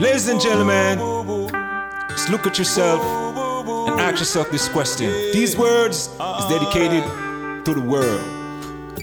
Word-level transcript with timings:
Ladies 0.00 0.28
and 0.28 0.40
gentlemen, 0.40 0.98
just 2.08 2.30
look 2.30 2.46
at 2.46 2.56
yourself 2.58 3.02
and 3.86 4.00
ask 4.00 4.18
yourself 4.18 4.50
this 4.50 4.66
question. 4.70 5.10
These 5.34 5.58
words 5.58 6.06
is 6.06 6.44
dedicated 6.48 7.04
to 7.66 7.74
the 7.74 7.82
world. 7.82 8.24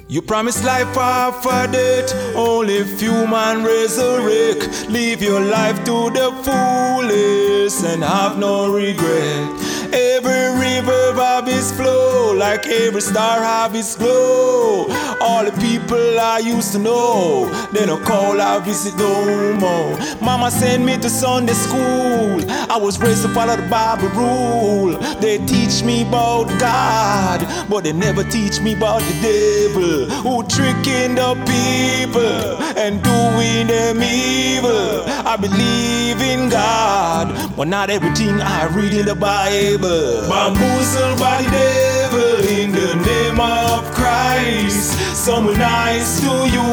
You 0.08 0.24
promised 0.24 0.64
life 0.64 0.98
after 0.98 1.72
death, 1.72 2.12
only 2.36 2.84
few 2.84 3.28
man 3.28 3.64
resurrect. 3.64 4.90
Live 4.90 5.22
your 5.22 5.42
life 5.42 5.78
to 5.86 6.10
the 6.10 6.32
fullest 6.44 7.86
and 7.86 8.04
have 8.04 8.40
no 8.40 8.74
regret. 8.74 9.67
Every 9.94 10.60
river 10.60 11.08
have 11.38 11.48
its 11.48 11.72
flow, 11.72 12.34
like 12.34 12.66
every 12.66 13.02
star 13.02 13.44
have 13.44 13.76
its 13.76 13.96
glow. 13.96 14.88
All 15.22 15.46
the 15.46 15.52
people 15.62 16.20
I 16.20 16.40
used 16.40 16.72
to 16.72 16.80
know, 16.80 17.46
they 17.72 17.86
don't 17.86 18.04
call 18.04 18.42
I 18.42 18.60
visit 18.60 18.96
no 18.98 19.54
more. 19.54 19.98
Mama 20.20 20.50
sent 20.50 20.84
me 20.84 20.98
to 20.98 21.10
Sunday 21.10 21.54
school. 21.54 22.44
I 22.50 22.78
was 22.78 23.00
raised 23.00 23.22
to 23.22 23.30
follow 23.30 23.56
the 23.56 23.68
Bible 23.70 24.10
rule. 24.10 24.98
They 25.20 25.38
teach 25.46 25.84
me 25.84 26.08
about 26.08 26.48
God, 26.60 27.40
but 27.70 27.84
they 27.84 27.94
never 27.94 28.24
teach 28.24 28.60
me 28.60 28.74
about 28.74 29.02
the 29.02 29.16
devil 29.22 30.06
who 30.24 30.44
tricking 30.48 31.16
the 31.16 31.36
people 31.46 32.58
and 32.78 33.04
doing 33.04 33.68
them 33.68 34.02
evil. 34.02 35.04
I 35.06 35.36
believe 35.36 36.20
in 36.22 36.50
God, 36.50 37.28
but 37.58 37.68
not 37.68 37.90
everything 37.90 38.40
I 38.40 38.68
read 38.68 38.94
in 38.94 39.08
the 39.08 39.16
Bible. 39.16 40.30
Bamboozled 40.30 41.18
by 41.18 41.42
the 41.42 41.50
devil 41.50 42.48
in 42.48 42.72
the 42.72 42.94
name 43.04 43.40
of 43.40 43.84
Christ. 43.96 44.94
Someone 45.16 45.58
nice 45.58 46.22
to 46.22 46.34
you 46.54 46.70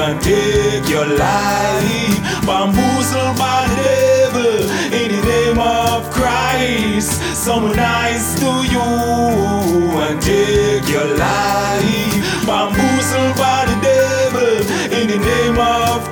and 0.00 0.18
take 0.22 0.88
your 0.88 1.04
life. 1.04 2.16
Bamboozled 2.46 3.36
by 3.36 3.68
the 3.68 3.76
devil 3.84 4.70
in 4.96 5.08
the 5.12 5.22
name 5.28 5.58
of 5.58 6.10
Christ. 6.10 7.20
Someone 7.36 7.76
nice 7.76 8.40
to 8.40 8.50
you 8.72 8.80
and 8.80 10.22
take 10.22 10.88
your 10.88 11.04
life. 11.18 12.46
Bamboozled 12.46 13.36
by 13.36 13.66
the 13.68 13.78
devil 13.84 14.56
in 14.98 15.06
the 15.08 15.18
name 15.18 15.58
of 15.58 16.05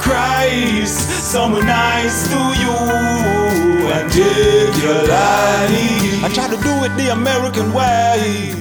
Christ. 0.44 1.08
Someone 1.32 1.66
nice 1.66 2.28
to 2.28 2.40
you 2.60 2.74
and 3.94 4.12
take 4.12 4.82
your 4.82 5.02
life. 5.08 6.24
I 6.24 6.30
try 6.32 6.48
to 6.48 6.56
do 6.62 6.84
it 6.84 6.96
the 6.96 7.12
American 7.12 7.72
way. 7.72 8.52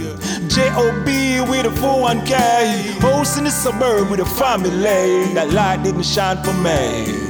J.O.B. 0.48 1.42
with 1.50 1.66
a 1.66 1.74
401k. 1.82 3.02
Host 3.02 3.38
in 3.38 3.46
the 3.46 3.52
suburb 3.52 4.10
with 4.10 4.20
a 4.20 4.26
family. 4.26 5.34
That 5.34 5.52
light 5.52 5.84
didn't 5.84 6.04
shine 6.04 6.44
for 6.44 6.54
me. 6.54 7.23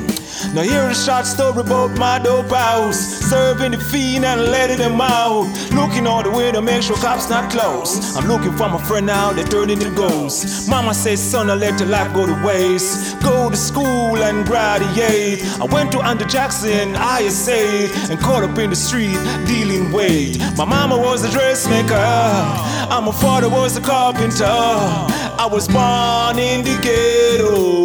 Now 0.53 0.61
here's 0.61 0.99
a 0.99 1.05
short 1.05 1.25
story 1.25 1.61
about 1.61 1.97
my 1.97 2.19
dope 2.19 2.49
house. 2.49 2.99
Serving 3.29 3.71
the 3.71 3.77
fiend 3.77 4.25
and 4.25 4.41
letting 4.51 4.77
them 4.77 4.99
out. 5.01 5.45
Looking 5.73 6.07
all 6.07 6.23
the 6.23 6.31
way 6.31 6.51
to 6.51 6.61
make 6.61 6.83
sure 6.83 6.95
cops 6.97 7.29
not 7.29 7.51
close. 7.51 8.15
I'm 8.15 8.27
looking 8.27 8.51
for 8.53 8.69
my 8.69 8.81
friend 8.83 9.05
now, 9.05 9.33
they 9.33 9.43
turn 9.43 9.69
into 9.69 9.89
ghosts. 9.91 10.67
Mama 10.67 10.93
says, 10.93 11.21
son, 11.21 11.49
I 11.49 11.55
let 11.55 11.79
your 11.79 11.89
life 11.89 12.13
go 12.13 12.25
to 12.25 12.45
waste. 12.45 13.21
Go 13.21 13.49
to 13.49 13.57
school 13.57 14.17
and 14.17 14.45
graduate. 14.45 15.43
I 15.59 15.65
went 15.65 15.91
to 15.93 15.99
Andrew 16.01 16.27
Jackson, 16.27 16.95
ISA, 16.95 17.89
and 18.11 18.19
caught 18.19 18.43
up 18.43 18.57
in 18.57 18.69
the 18.69 18.75
street 18.75 19.17
dealing 19.45 19.91
weight. 19.91 20.39
My 20.57 20.65
mama 20.65 20.97
was 20.97 21.23
a 21.23 21.31
dressmaker, 21.31 21.93
and 21.93 23.05
my 23.05 23.11
father 23.11 23.49
was 23.49 23.77
a 23.77 23.81
carpenter. 23.81 24.43
I 24.45 25.47
was 25.51 25.67
born 25.67 26.37
in 26.39 26.63
the 26.63 26.79
ghetto 26.81 27.82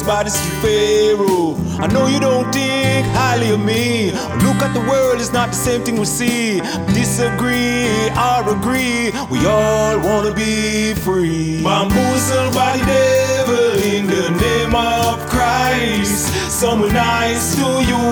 by 0.00 0.22
the 0.22 0.30
pharaoh. 0.62 1.54
I 1.78 1.86
know 1.88 2.06
you 2.06 2.18
don't 2.18 2.50
think 2.50 3.06
highly 3.08 3.50
of 3.50 3.60
me. 3.60 4.12
Look 4.40 4.56
at 4.64 4.72
the 4.72 4.80
world, 4.80 5.20
it's 5.20 5.32
not 5.32 5.50
the 5.50 5.56
same 5.56 5.82
thing 5.84 5.98
we 5.98 6.06
see. 6.06 6.60
Disagree 6.94 8.08
or 8.16 8.56
agree, 8.56 9.12
we 9.28 9.44
all 9.44 9.98
wanna 10.00 10.32
be 10.32 10.94
free. 10.94 11.62
Bamboozled 11.62 12.54
by 12.54 12.78
the 12.78 12.86
devil 12.86 13.82
in 13.84 14.06
the 14.06 14.30
name 14.40 14.74
of 14.74 15.28
Christ. 15.28 16.32
Someone 16.50 16.94
nice 16.94 17.54
to 17.56 17.68
you 17.90 18.02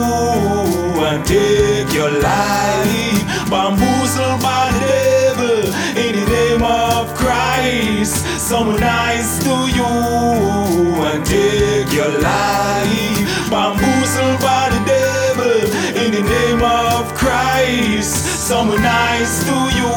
and 1.08 1.24
take 1.24 1.90
your 1.94 2.10
life. 2.10 3.48
Bamboozled 3.48 4.42
by 4.42 4.70
the 4.74 4.80
devil 4.86 5.60
in 5.96 6.12
the 6.18 6.26
name 6.30 6.62
of 6.62 7.14
Christ. 7.14 8.19
Someone 8.50 8.80
nice 8.80 9.38
to 9.44 9.54
you 9.78 9.84
and 9.84 11.24
take 11.24 11.92
your 11.92 12.10
life. 12.18 13.48
Bamboozled 13.48 14.40
by 14.40 14.66
the 14.74 14.82
devil 14.90 15.52
in 15.94 16.10
the 16.10 16.20
name 16.20 16.60
of 16.60 17.14
Christ. 17.14 18.10
Someone 18.48 18.82
nice 18.82 19.44
to 19.44 19.54
you 19.78 19.92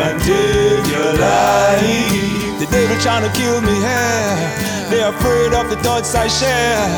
and 0.00 0.18
take 0.22 0.86
your 0.88 1.12
life. 1.20 2.60
The 2.60 2.66
devil 2.70 2.96
trying 3.02 3.30
to 3.30 3.38
kill 3.38 3.60
me 3.60 3.74
here. 3.74 4.88
They're 4.88 5.10
afraid 5.10 5.52
of 5.52 5.68
the 5.68 5.76
thoughts 5.84 6.14
I 6.14 6.28
share. 6.28 6.88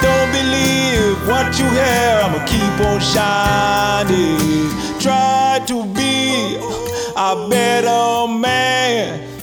Don't 0.00 0.30
believe 0.30 1.18
what 1.26 1.58
you 1.58 1.66
hear. 1.68 2.20
I'ma 2.22 2.46
keep 2.46 2.78
on 2.86 3.00
shining. 3.00 4.70
Try 5.00 5.64
to 5.66 5.84
be 5.86 6.58
a 7.16 7.48
better 7.50 8.32
man 8.32 9.33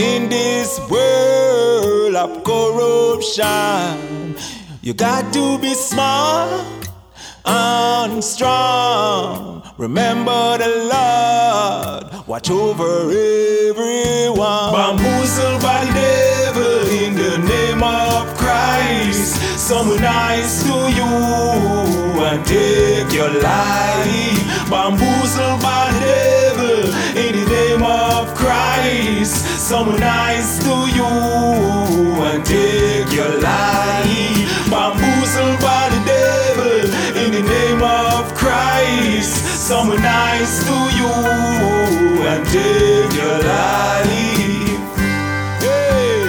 in 0.00 0.30
this 0.30 0.80
world 0.88 2.16
of 2.16 2.42
corruption. 2.42 4.34
You 4.80 4.94
got 4.94 5.30
to 5.34 5.58
be 5.58 5.74
smart 5.74 6.88
and 7.44 8.24
strong. 8.24 9.62
Remember 9.76 10.56
the 10.56 10.72
Lord, 10.94 12.26
watch 12.26 12.50
over 12.50 13.10
everyone. 13.10 14.72
Bamboozled 14.72 15.60
by 15.60 15.84
the 15.84 15.92
devil 15.92 16.80
in 17.04 17.14
the 17.14 17.36
name 17.54 17.82
of 17.82 18.22
Christ. 18.38 19.36
Someone 19.58 20.00
nice 20.00 20.62
to 20.62 20.76
you 20.98 21.12
and 22.28 22.44
take 22.46 23.12
your 23.12 23.32
life. 23.42 24.70
Bamboozled 24.70 25.60
by 25.60 25.90
the 25.92 26.00
devil 26.00 26.39
Someone 29.70 30.00
nice 30.00 30.58
to 30.64 30.74
you 30.96 31.06
and 31.06 32.44
take 32.44 33.12
your 33.12 33.38
life. 33.38 34.68
Bamboozled 34.68 35.60
by 35.60 35.88
the 35.94 36.02
devil 36.10 36.80
in 37.22 37.30
the 37.30 37.42
name 37.48 37.80
of 37.80 38.34
Christ. 38.34 39.46
Someone 39.68 40.02
nice 40.02 40.64
to 40.64 40.74
you 40.98 41.06
and 42.26 42.44
take 42.48 43.14
your 43.14 43.38
life. 43.46 44.10
Hey, 45.62 46.26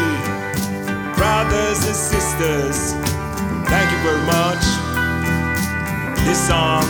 brothers 1.17 1.83
and 1.87 1.95
sisters, 1.95 2.93
thank 3.65 3.89
you 3.89 3.97
very 4.05 4.23
much. 4.29 4.63
This 6.27 6.37
song 6.47 6.83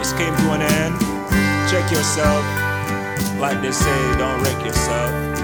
just 0.00 0.18
came 0.18 0.36
to 0.36 0.52
an 0.52 0.60
end. 0.60 1.00
Check 1.70 1.90
yourself. 1.90 2.44
Like 3.40 3.62
they 3.62 3.72
say, 3.72 4.18
don't 4.18 4.42
wreck 4.42 4.66
yourself. 4.66 5.43